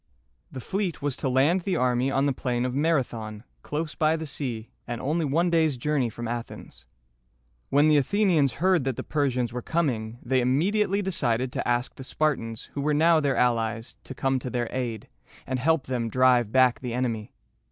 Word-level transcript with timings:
The 0.51 0.59
fleet 0.59 1.03
was 1.03 1.15
to 1.17 1.29
land 1.29 1.61
the 1.61 1.75
army 1.75 2.09
on 2.09 2.25
the 2.25 2.33
plain 2.33 2.65
of 2.65 2.73
Mar´a 2.73 3.05
thon, 3.05 3.43
close 3.61 3.93
by 3.93 4.15
the 4.15 4.25
sea, 4.25 4.71
and 4.87 4.99
only 4.99 5.25
one 5.25 5.51
day's 5.51 5.77
journey 5.77 6.09
from 6.09 6.27
Athens. 6.27 6.87
When 7.69 7.87
the 7.87 7.97
Athenians 7.97 8.53
heard 8.53 8.83
that 8.85 8.95
the 8.95 9.03
Persians 9.03 9.53
were 9.53 9.61
coming, 9.61 10.17
they 10.23 10.41
immediately 10.41 11.03
decided 11.03 11.51
to 11.53 11.67
ask 11.67 11.93
the 11.93 12.03
Spartans, 12.03 12.63
who 12.73 12.81
were 12.81 12.95
now 12.95 13.19
their 13.19 13.37
allies, 13.37 13.97
to 14.05 14.15
come 14.15 14.39
to 14.39 14.49
their 14.49 14.69
aid, 14.71 15.07
and 15.45 15.59
help 15.59 15.85
them 15.85 16.09
drive 16.09 16.51
back 16.51 16.79
the 16.79 16.95
enemy. 16.95 17.31